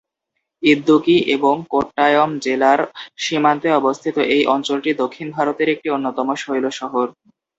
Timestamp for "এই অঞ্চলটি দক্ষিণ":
4.35-5.27